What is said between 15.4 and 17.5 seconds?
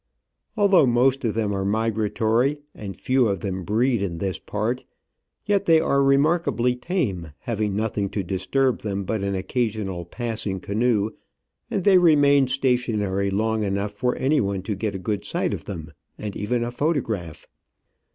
of them, and even a photograph.